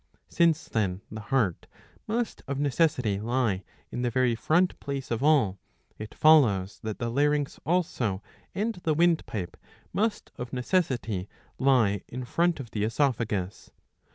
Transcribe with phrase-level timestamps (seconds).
[0.29, 1.67] Since then the heart
[2.07, 5.59] must of necessity lie in the very front place of all,
[5.99, 8.23] it follows that the larynx also
[8.55, 9.55] and the windpipe
[9.93, 11.29] must of necessity
[11.59, 13.69] lie in front of the oesophagus.